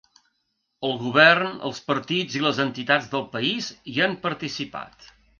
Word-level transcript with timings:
El 0.87 0.93
govern, 1.01 1.49
els 1.67 1.81
partits 1.89 2.37
i 2.39 2.41
les 2.45 2.61
entitats 2.63 3.11
del 3.11 3.25
país 3.35 3.69
hi 3.93 3.99
han 4.07 4.17
participat. 4.25 5.07